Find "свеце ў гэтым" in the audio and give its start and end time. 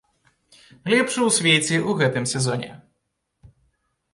1.37-2.25